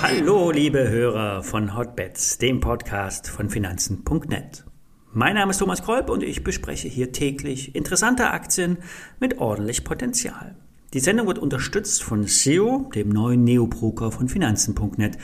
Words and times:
Hallo, 0.00 0.50
liebe 0.50 0.88
Hörer 0.88 1.42
von 1.42 1.76
Hotbets, 1.76 2.38
dem 2.38 2.60
Podcast 2.60 3.28
von 3.28 3.50
Finanzen.net. 3.50 4.64
Mein 5.12 5.34
Name 5.34 5.50
ist 5.50 5.58
Thomas 5.58 5.82
Kolb 5.82 6.10
und 6.10 6.22
ich 6.22 6.44
bespreche 6.44 6.88
hier 6.88 7.12
täglich 7.12 7.74
interessante 7.74 8.30
Aktien 8.30 8.78
mit 9.20 9.38
ordentlich 9.38 9.84
Potenzial. 9.84 10.56
Die 10.94 11.00
Sendung 11.00 11.26
wird 11.26 11.38
unterstützt 11.38 12.02
von 12.02 12.24
SEO, 12.24 12.90
dem 12.94 13.10
neuen 13.10 13.44
Neobroker 13.44 14.10
von 14.10 14.28
Finanzen.net. 14.28 15.18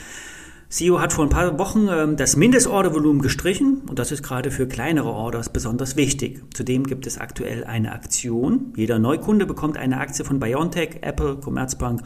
SEO 0.74 1.00
hat 1.00 1.12
vor 1.12 1.24
ein 1.24 1.30
paar 1.30 1.56
Wochen 1.60 1.86
ähm, 1.88 2.16
das 2.16 2.34
Mindestordervolumen 2.34 3.22
gestrichen 3.22 3.82
und 3.88 4.00
das 4.00 4.10
ist 4.10 4.24
gerade 4.24 4.50
für 4.50 4.66
kleinere 4.66 5.10
Orders 5.10 5.48
besonders 5.48 5.94
wichtig. 5.94 6.42
Zudem 6.52 6.82
gibt 6.82 7.06
es 7.06 7.16
aktuell 7.16 7.62
eine 7.62 7.92
Aktion. 7.92 8.72
Jeder 8.74 8.98
Neukunde 8.98 9.46
bekommt 9.46 9.76
eine 9.76 10.00
Aktie 10.00 10.24
von 10.24 10.40
BioNTech, 10.40 10.98
Apple, 11.02 11.36
Commerzbank 11.36 12.02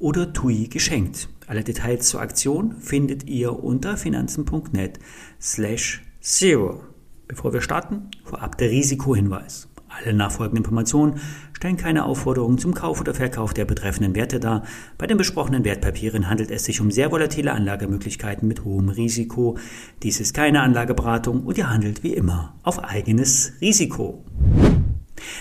oder 0.00 0.32
TUI 0.32 0.66
geschenkt. 0.66 1.28
Alle 1.46 1.62
Details 1.62 2.08
zur 2.08 2.20
Aktion 2.20 2.74
findet 2.80 3.28
ihr 3.28 3.62
unter 3.62 3.96
finanzen.net 3.96 4.98
slash 5.40 6.02
zero. 6.20 6.80
Bevor 7.28 7.52
wir 7.52 7.60
starten, 7.60 8.10
vorab 8.24 8.58
der 8.58 8.70
Risikohinweis. 8.70 9.68
Alle 9.88 10.12
nachfolgenden 10.12 10.64
Informationen 10.64 11.20
stellen 11.52 11.76
keine 11.76 12.04
Aufforderung 12.04 12.58
zum 12.58 12.74
Kauf 12.74 13.00
oder 13.00 13.14
Verkauf 13.14 13.54
der 13.54 13.64
betreffenden 13.64 14.14
Werte 14.14 14.38
dar. 14.38 14.62
Bei 14.98 15.06
den 15.06 15.16
besprochenen 15.16 15.64
Wertpapieren 15.64 16.28
handelt 16.28 16.50
es 16.50 16.64
sich 16.64 16.80
um 16.80 16.90
sehr 16.90 17.10
volatile 17.10 17.52
Anlagemöglichkeiten 17.52 18.46
mit 18.46 18.64
hohem 18.64 18.90
Risiko. 18.90 19.56
Dies 20.02 20.20
ist 20.20 20.34
keine 20.34 20.60
Anlageberatung 20.60 21.44
und 21.44 21.56
ihr 21.56 21.70
handelt 21.70 22.02
wie 22.02 22.12
immer 22.12 22.54
auf 22.62 22.84
eigenes 22.84 23.54
Risiko. 23.60 24.24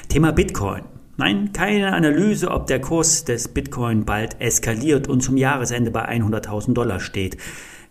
Thema 0.08 0.32
Bitcoin. 0.32 0.84
Nein, 1.18 1.52
keine 1.52 1.94
Analyse, 1.94 2.52
ob 2.52 2.68
der 2.68 2.80
Kurs 2.80 3.26
des 3.26 3.48
Bitcoin 3.48 4.06
bald 4.06 4.40
eskaliert 4.40 5.08
und 5.08 5.22
zum 5.22 5.36
Jahresende 5.36 5.92
bei 5.92 6.08
100.000 6.08 6.73
Dollar 6.73 7.00
steht, 7.00 7.38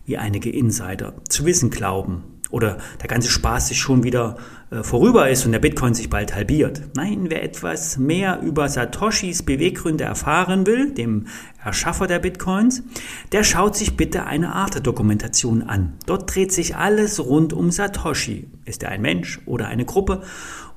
wie 0.05 0.17
einige 0.17 0.49
Insider 0.49 1.13
zu 1.27 1.45
wissen 1.45 1.69
glauben 1.69 2.36
oder 2.49 2.77
der 3.01 3.07
ganze 3.07 3.29
Spaß 3.29 3.69
sich 3.69 3.79
schon 3.79 4.03
wieder 4.03 4.37
äh, 4.69 4.83
vorüber 4.83 5.29
ist 5.29 5.45
und 5.45 5.51
der 5.51 5.59
Bitcoin 5.59 5.93
sich 5.93 6.09
bald 6.09 6.35
halbiert. 6.35 6.81
Nein, 6.95 7.25
wer 7.29 7.43
etwas 7.43 7.97
mehr 7.97 8.41
über 8.41 8.69
Satoshis 8.69 9.43
Beweggründe 9.43 10.05
erfahren 10.05 10.65
will, 10.65 10.93
dem 10.93 11.27
Erschaffer 11.63 12.07
der 12.07 12.19
Bitcoins, 12.19 12.83
der 13.31 13.43
schaut 13.43 13.75
sich 13.75 13.97
bitte 13.97 14.25
eine 14.25 14.53
Art 14.53 14.85
Dokumentation 14.85 15.63
an. 15.63 15.93
Dort 16.05 16.33
dreht 16.33 16.51
sich 16.51 16.75
alles 16.75 17.23
rund 17.23 17.53
um 17.53 17.71
Satoshi. 17.71 18.47
Ist 18.65 18.83
er 18.83 18.89
ein 18.89 19.01
Mensch 19.01 19.39
oder 19.45 19.67
eine 19.67 19.85
Gruppe? 19.85 20.21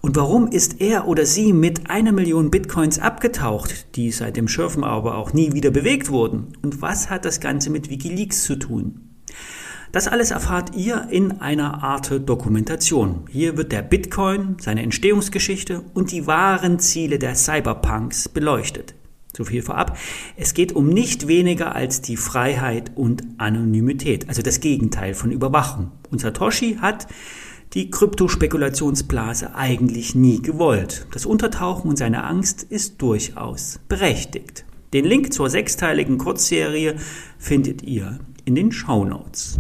Und 0.01 0.17
warum 0.17 0.49
ist 0.49 0.81
er 0.81 1.07
oder 1.07 1.27
sie 1.27 1.53
mit 1.53 1.91
einer 1.91 2.13
Million 2.13 2.51
Bitcoins 2.51 2.99
abgetaucht, 2.99 3.97
die 3.97 4.11
seit 4.11 4.37
dem 4.37 4.49
Schürfen 4.49 4.83
aber 4.83 5.17
auch 5.17 5.33
nie 5.33 5.53
wieder 5.53 5.71
bewegt 5.71 6.11
wurden? 6.11 6.55
Und 6.63 6.81
was 6.81 7.11
hat 7.11 7.25
das 7.25 7.41
Ganze 7.41 7.71
mit 7.71 7.91
Wikileaks 7.91 8.45
zu 8.45 8.57
tun? 8.57 9.11
Das 9.93 10.07
alles 10.07 10.31
erfahrt 10.31 10.77
ihr 10.77 11.09
in 11.11 11.41
einer 11.41 11.83
Art 11.83 12.13
Dokumentation. 12.29 13.25
Hier 13.29 13.57
wird 13.57 13.73
der 13.73 13.83
Bitcoin, 13.83 14.57
seine 14.61 14.85
Entstehungsgeschichte 14.85 15.83
und 15.95 16.13
die 16.13 16.29
wahren 16.29 16.79
Ziele 16.79 17.19
der 17.19 17.35
Cyberpunks 17.35 18.29
beleuchtet. 18.29 18.95
So 19.37 19.45
viel 19.45 19.63
vorab. 19.63 19.99
Es 20.37 20.55
geht 20.55 20.73
um 20.73 20.89
nicht 20.89 21.27
weniger 21.27 21.75
als 21.75 22.03
die 22.03 22.17
Freiheit 22.17 22.93
und 22.95 23.25
Anonymität, 23.39 24.29
also 24.29 24.43
das 24.43 24.61
Gegenteil 24.61 25.15
von 25.15 25.33
Überwachung. 25.33 25.91
Und 26.11 26.21
Satoshi 26.21 26.77
hat 26.81 27.09
die 27.73 27.91
Kryptospekulationsblase 27.91 29.57
eigentlich 29.57 30.15
nie 30.15 30.41
gewollt. 30.41 31.07
Das 31.13 31.27
Untertauchen 31.27 31.89
und 31.89 31.97
seine 31.97 32.25
Angst 32.25 32.63
ist 32.63 33.03
durchaus 33.03 33.81
berechtigt. 33.89 34.65
Den 34.93 35.05
Link 35.05 35.33
zur 35.33 35.49
sechsteiligen 35.49 36.19
Kurzserie 36.19 36.97
findet 37.39 37.83
ihr 37.83 38.19
in 38.45 38.55
den 38.55 38.73
Shownotes. 38.73 39.59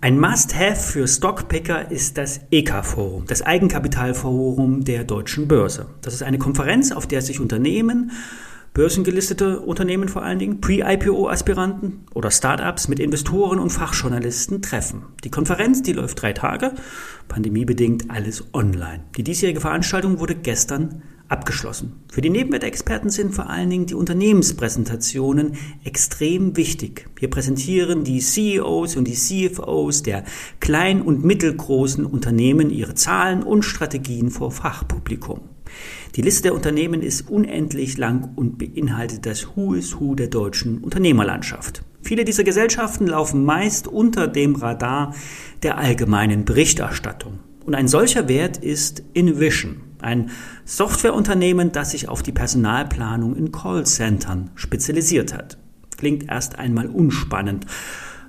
Ein 0.00 0.20
Must-Have 0.20 0.76
für 0.76 1.08
Stockpicker 1.08 1.90
ist 1.90 2.18
das 2.18 2.40
EK-Forum, 2.50 3.24
das 3.26 3.40
Eigenkapitalforum 3.40 4.84
der 4.84 5.04
deutschen 5.04 5.48
Börse. 5.48 5.86
Das 6.02 6.12
ist 6.12 6.22
eine 6.22 6.38
Konferenz, 6.38 6.92
auf 6.92 7.06
der 7.06 7.22
sich 7.22 7.40
Unternehmen, 7.40 8.10
börsengelistete 8.74 9.60
Unternehmen 9.60 10.08
vor 10.08 10.22
allen 10.22 10.38
Dingen, 10.38 10.60
Pre-IPO-Aspiranten 10.60 12.04
oder 12.12 12.30
Startups 12.30 12.88
mit 12.88 12.98
Investoren 12.98 13.58
und 13.58 13.70
Fachjournalisten 13.70 14.60
treffen. 14.60 15.04
Die 15.24 15.30
Konferenz, 15.30 15.80
die 15.80 15.94
läuft 15.94 16.20
drei 16.20 16.34
Tage, 16.34 16.72
pandemiebedingt 17.28 18.10
alles 18.10 18.44
online. 18.52 19.04
Die 19.16 19.22
diesjährige 19.22 19.60
Veranstaltung 19.60 20.18
wurde 20.18 20.34
gestern 20.34 21.02
abgeschlossen. 21.28 21.92
Für 22.12 22.20
die 22.20 22.30
Nebenwertexperten 22.30 23.10
sind 23.10 23.34
vor 23.34 23.48
allen 23.48 23.70
Dingen 23.70 23.86
die 23.86 23.94
Unternehmenspräsentationen 23.94 25.54
extrem 25.84 26.56
wichtig. 26.56 27.08
Hier 27.18 27.30
präsentieren 27.30 28.04
die 28.04 28.20
CEOs 28.20 28.96
und 28.96 29.06
die 29.08 29.14
CFOs 29.14 30.02
der 30.02 30.24
klein- 30.60 31.02
und 31.02 31.24
mittelgroßen 31.24 32.04
Unternehmen 32.04 32.70
ihre 32.70 32.94
Zahlen 32.94 33.42
und 33.42 33.62
Strategien 33.62 34.30
vor 34.30 34.50
Fachpublikum. 34.50 35.40
Die 36.14 36.22
Liste 36.22 36.44
der 36.44 36.54
Unternehmen 36.54 37.02
ist 37.02 37.28
unendlich 37.28 37.98
lang 37.98 38.30
und 38.36 38.58
beinhaltet 38.58 39.26
das 39.26 39.56
Who 39.56 39.74
is 39.74 39.98
Who 39.98 40.14
der 40.14 40.28
deutschen 40.28 40.78
Unternehmerlandschaft. 40.78 41.82
Viele 42.02 42.24
dieser 42.24 42.44
Gesellschaften 42.44 43.06
laufen 43.06 43.44
meist 43.44 43.88
unter 43.88 44.28
dem 44.28 44.56
Radar 44.56 45.14
der 45.62 45.78
allgemeinen 45.78 46.44
Berichterstattung. 46.44 47.40
Und 47.64 47.74
ein 47.74 47.88
solcher 47.88 48.28
Wert 48.28 48.58
ist 48.58 49.02
Invision, 49.14 49.80
ein 50.04 50.30
Softwareunternehmen, 50.64 51.72
das 51.72 51.90
sich 51.90 52.08
auf 52.08 52.22
die 52.22 52.32
Personalplanung 52.32 53.34
in 53.34 53.50
Callcentern 53.50 54.50
spezialisiert 54.54 55.34
hat. 55.34 55.58
Klingt 55.96 56.28
erst 56.28 56.58
einmal 56.58 56.86
unspannend. 56.86 57.66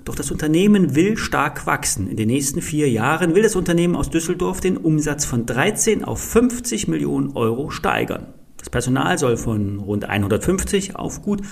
Doch 0.05 0.15
das 0.15 0.31
Unternehmen 0.31 0.95
will 0.95 1.17
stark 1.17 1.65
wachsen. 1.65 2.07
In 2.07 2.15
den 2.15 2.27
nächsten 2.27 2.61
vier 2.61 2.89
Jahren 2.89 3.33
will 3.33 3.41
das 3.41 3.55
Unternehmen 3.55 3.95
aus 3.95 4.09
Düsseldorf 4.09 4.61
den 4.61 4.77
Umsatz 4.77 5.25
von 5.25 5.45
13 5.45 6.03
auf 6.03 6.21
50 6.21 6.87
Millionen 6.87 7.31
Euro 7.35 7.71
steigern. 7.71 8.27
Das 8.65 8.71
Personal 8.71 9.19
soll 9.19 9.37
von 9.37 9.77
rund 9.77 10.05
150 10.05 10.95
auf 10.95 11.21
gut 11.21 11.43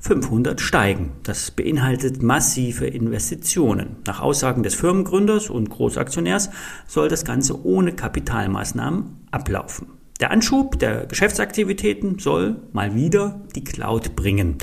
500 0.00 0.60
steigen. 0.60 1.12
Das 1.22 1.50
beinhaltet 1.50 2.22
massive 2.22 2.86
Investitionen. 2.86 3.96
Nach 4.06 4.20
Aussagen 4.20 4.62
des 4.62 4.74
Firmengründers 4.74 5.48
und 5.48 5.70
Großaktionärs 5.70 6.50
soll 6.86 7.08
das 7.08 7.24
Ganze 7.24 7.64
ohne 7.64 7.92
Kapitalmaßnahmen 7.92 9.28
ablaufen. 9.30 9.97
Der 10.20 10.32
Anschub 10.32 10.80
der 10.80 11.06
Geschäftsaktivitäten 11.06 12.18
soll 12.18 12.56
mal 12.72 12.96
wieder 12.96 13.40
die 13.54 13.62
Cloud 13.62 14.16
bringen. 14.16 14.58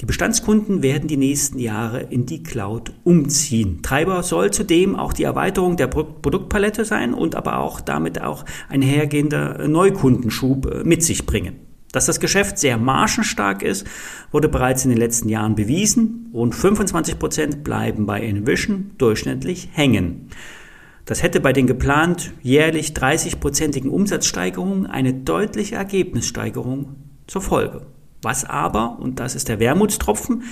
Die 0.00 0.06
Bestandskunden 0.06 0.82
werden 0.82 1.08
die 1.08 1.18
nächsten 1.18 1.58
Jahre 1.58 2.00
in 2.00 2.24
die 2.24 2.42
Cloud 2.42 2.94
umziehen. 3.04 3.82
Treiber 3.82 4.22
soll 4.22 4.50
zudem 4.50 4.96
auch 4.96 5.12
die 5.12 5.24
Erweiterung 5.24 5.76
der 5.76 5.88
Produktpalette 5.88 6.86
sein 6.86 7.12
und 7.12 7.34
aber 7.34 7.58
auch 7.58 7.82
damit 7.82 8.22
auch 8.22 8.46
ein 8.70 8.80
hergehender 8.80 9.68
Neukundenschub 9.68 10.66
äh, 10.66 10.84
mit 10.84 11.02
sich 11.02 11.26
bringen. 11.26 11.56
Dass 11.92 12.06
das 12.06 12.18
Geschäft 12.18 12.58
sehr 12.58 12.78
margenstark 12.78 13.62
ist, 13.62 13.86
wurde 14.32 14.48
bereits 14.48 14.84
in 14.84 14.90
den 14.90 14.98
letzten 14.98 15.28
Jahren 15.28 15.54
bewiesen. 15.54 16.30
Rund 16.32 16.54
25 16.54 17.18
Prozent 17.18 17.62
bleiben 17.62 18.06
bei 18.06 18.20
Envision 18.22 18.92
durchschnittlich 18.96 19.68
hängen. 19.72 20.30
Das 21.04 21.22
hätte 21.22 21.40
bei 21.40 21.52
den 21.52 21.66
geplant 21.66 22.32
jährlich 22.40 22.92
30-prozentigen 22.92 23.90
Umsatzsteigerungen 23.90 24.86
eine 24.86 25.12
deutliche 25.12 25.74
Ergebnissteigerung 25.74 26.96
zur 27.26 27.42
Folge. 27.42 27.86
Was 28.22 28.44
aber, 28.44 28.98
und 29.00 29.20
das 29.20 29.34
ist 29.34 29.48
der 29.48 29.60
Wermutstropfen, 29.60 30.44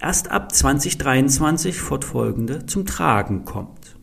erst 0.00 0.30
ab 0.30 0.54
2023 0.54 1.78
fortfolgende 1.78 2.64
zum 2.64 2.86
Tragen 2.86 3.44
kommt. 3.44 3.97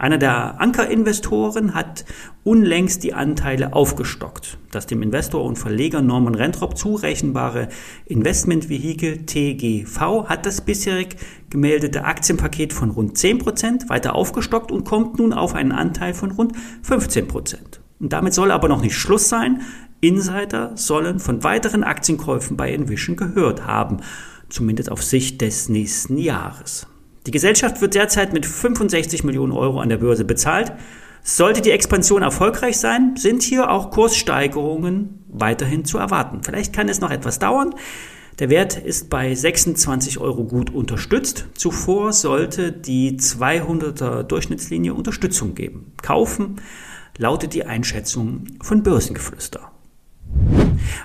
Einer 0.00 0.16
der 0.16 0.58
Ankerinvestoren 0.62 1.74
hat 1.74 2.06
unlängst 2.42 3.04
die 3.04 3.12
Anteile 3.12 3.74
aufgestockt. 3.74 4.56
Das 4.70 4.86
dem 4.86 5.02
Investor 5.02 5.44
und 5.44 5.58
Verleger 5.58 6.00
Norman 6.00 6.34
Rentrop 6.34 6.78
zurechenbare 6.78 7.68
Investmentvehikel 8.06 9.26
TGV 9.26 10.24
hat 10.24 10.46
das 10.46 10.62
bisherig 10.62 11.16
gemeldete 11.50 12.04
Aktienpaket 12.04 12.72
von 12.72 12.88
rund 12.88 13.18
10% 13.18 13.90
weiter 13.90 14.14
aufgestockt 14.14 14.72
und 14.72 14.84
kommt 14.84 15.18
nun 15.18 15.34
auf 15.34 15.54
einen 15.54 15.72
Anteil 15.72 16.14
von 16.14 16.30
rund 16.30 16.54
15%. 16.82 17.58
Und 18.00 18.10
damit 18.14 18.32
soll 18.32 18.52
aber 18.52 18.68
noch 18.68 18.80
nicht 18.80 18.96
Schluss 18.96 19.28
sein. 19.28 19.60
Insider 20.00 20.72
sollen 20.76 21.18
von 21.18 21.44
weiteren 21.44 21.84
Aktienkäufen 21.84 22.56
bei 22.56 22.72
Envision 22.72 23.16
gehört 23.16 23.66
haben, 23.66 23.98
zumindest 24.48 24.90
auf 24.90 25.02
Sicht 25.02 25.42
des 25.42 25.68
nächsten 25.68 26.16
Jahres. 26.16 26.86
Die 27.26 27.30
Gesellschaft 27.30 27.80
wird 27.80 27.94
derzeit 27.94 28.32
mit 28.32 28.46
65 28.46 29.24
Millionen 29.24 29.52
Euro 29.52 29.80
an 29.80 29.88
der 29.88 29.98
Börse 29.98 30.24
bezahlt. 30.24 30.72
Sollte 31.22 31.60
die 31.60 31.70
Expansion 31.70 32.22
erfolgreich 32.22 32.78
sein, 32.78 33.14
sind 33.16 33.42
hier 33.42 33.70
auch 33.70 33.90
Kurssteigerungen 33.90 35.24
weiterhin 35.28 35.84
zu 35.84 35.98
erwarten. 35.98 36.40
Vielleicht 36.42 36.72
kann 36.72 36.88
es 36.88 37.00
noch 37.00 37.10
etwas 37.10 37.38
dauern. 37.38 37.74
Der 38.38 38.48
Wert 38.48 38.78
ist 38.78 39.10
bei 39.10 39.34
26 39.34 40.18
Euro 40.18 40.44
gut 40.44 40.72
unterstützt. 40.72 41.46
Zuvor 41.54 42.14
sollte 42.14 42.72
die 42.72 43.18
200er 43.18 44.22
Durchschnittslinie 44.22 44.94
Unterstützung 44.94 45.54
geben. 45.54 45.92
Kaufen 46.00 46.56
lautet 47.18 47.52
die 47.52 47.66
Einschätzung 47.66 48.44
von 48.62 48.82
Börsengeflüster. 48.82 49.70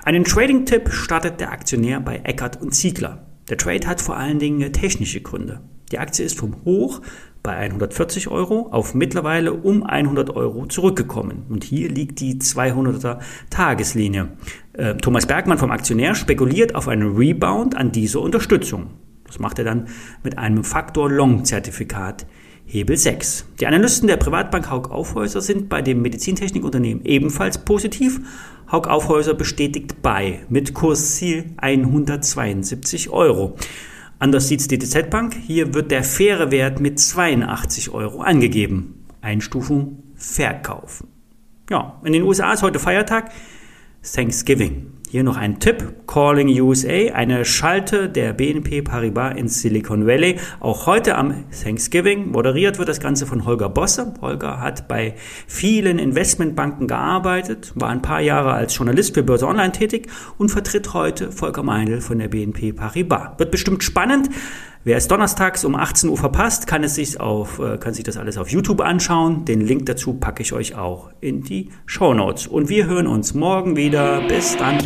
Einen 0.02 0.24
Trading-Tipp 0.24 0.90
startet 0.90 1.40
der 1.40 1.52
Aktionär 1.52 2.00
bei 2.00 2.20
Eckert 2.24 2.62
und 2.62 2.74
Ziegler. 2.74 3.26
Der 3.50 3.58
Trade 3.58 3.86
hat 3.86 4.00
vor 4.00 4.16
allen 4.16 4.38
Dingen 4.38 4.72
technische 4.72 5.20
Gründe. 5.20 5.60
Die 5.92 5.98
Aktie 5.98 6.24
ist 6.24 6.38
vom 6.38 6.56
Hoch 6.64 7.00
bei 7.42 7.56
140 7.56 8.28
Euro 8.28 8.68
auf 8.72 8.94
mittlerweile 8.94 9.52
um 9.52 9.84
100 9.84 10.34
Euro 10.34 10.66
zurückgekommen. 10.66 11.44
Und 11.48 11.62
hier 11.62 11.88
liegt 11.88 12.18
die 12.18 12.34
200er 12.40 13.20
Tageslinie. 13.50 14.30
Äh, 14.72 14.94
Thomas 14.96 15.26
Bergmann 15.26 15.58
vom 15.58 15.70
Aktionär 15.70 16.16
spekuliert 16.16 16.74
auf 16.74 16.88
einen 16.88 17.16
Rebound 17.16 17.76
an 17.76 17.92
dieser 17.92 18.20
Unterstützung. 18.20 18.88
Das 19.26 19.38
macht 19.38 19.58
er 19.58 19.64
dann 19.64 19.86
mit 20.24 20.38
einem 20.38 20.64
Faktor 20.64 21.10
Long 21.10 21.44
Zertifikat 21.44 22.26
Hebel 22.64 22.96
6. 22.96 23.46
Die 23.60 23.66
Analysten 23.68 24.08
der 24.08 24.16
Privatbank 24.16 24.68
Haug 24.68 24.90
Aufhäuser 24.90 25.40
sind 25.40 25.68
bei 25.68 25.82
dem 25.82 26.02
Medizintechnikunternehmen 26.02 27.04
ebenfalls 27.04 27.58
positiv. 27.58 28.20
Haug 28.72 28.88
Aufhäuser 28.88 29.34
bestätigt 29.34 30.02
bei 30.02 30.40
mit 30.48 30.74
Kursziel 30.74 31.44
172 31.58 33.10
Euro. 33.10 33.56
Anders 34.18 34.48
sieht 34.48 34.60
es 34.60 34.68
die 34.68 34.78
DZ 34.78 35.10
Bank. 35.10 35.34
Hier 35.34 35.74
wird 35.74 35.90
der 35.90 36.02
faire 36.02 36.50
Wert 36.50 36.80
mit 36.80 36.98
82 36.98 37.90
Euro 37.90 38.22
angegeben. 38.22 39.06
Einstufung 39.20 40.02
Verkauf. 40.14 41.04
Ja, 41.68 42.00
in 42.04 42.12
den 42.12 42.22
USA 42.22 42.52
ist 42.52 42.62
heute 42.62 42.78
Feiertag. 42.78 43.30
Thanksgiving. 44.02 44.92
Hier 45.16 45.24
noch 45.24 45.38
ein 45.38 45.60
Tipp. 45.60 46.06
Calling 46.06 46.48
USA, 46.60 47.14
eine 47.14 47.46
Schalte 47.46 48.10
der 48.10 48.34
BNP 48.34 48.82
Paribas 48.82 49.34
in 49.34 49.48
Silicon 49.48 50.06
Valley. 50.06 50.36
Auch 50.60 50.84
heute 50.84 51.16
am 51.16 51.46
Thanksgiving. 51.50 52.32
Moderiert 52.32 52.78
wird 52.78 52.90
das 52.90 53.00
Ganze 53.00 53.24
von 53.24 53.46
Holger 53.46 53.70
Bosse. 53.70 54.12
Holger 54.20 54.60
hat 54.60 54.88
bei 54.88 55.14
vielen 55.46 55.98
Investmentbanken 55.98 56.86
gearbeitet, 56.86 57.72
war 57.76 57.88
ein 57.88 58.02
paar 58.02 58.20
Jahre 58.20 58.52
als 58.52 58.76
Journalist 58.76 59.14
für 59.14 59.22
Börse 59.22 59.46
Online 59.46 59.72
tätig 59.72 60.08
und 60.36 60.50
vertritt 60.50 60.92
heute 60.92 61.32
Volker 61.32 61.62
Meindl 61.62 62.02
von 62.02 62.18
der 62.18 62.28
BNP 62.28 62.74
Paribas. 62.74 63.38
Wird 63.38 63.50
bestimmt 63.50 63.82
spannend. 63.82 64.28
Wer 64.86 64.98
es 64.98 65.08
donnerstags 65.08 65.64
um 65.64 65.74
18 65.74 66.10
Uhr 66.10 66.16
verpasst, 66.16 66.68
kann, 66.68 66.84
es 66.84 66.94
sich 66.94 67.18
auf, 67.18 67.58
äh, 67.58 67.76
kann 67.76 67.92
sich 67.92 68.04
das 68.04 68.16
alles 68.16 68.38
auf 68.38 68.50
YouTube 68.50 68.80
anschauen. 68.80 69.44
Den 69.44 69.60
Link 69.60 69.86
dazu 69.86 70.14
packe 70.14 70.42
ich 70.42 70.52
euch 70.52 70.76
auch 70.76 71.10
in 71.20 71.42
die 71.42 71.70
Show 71.86 72.14
Notes. 72.14 72.46
Und 72.46 72.68
wir 72.68 72.86
hören 72.86 73.08
uns 73.08 73.34
morgen 73.34 73.74
wieder. 73.74 74.20
Bis 74.28 74.56
dann. 74.56 74.78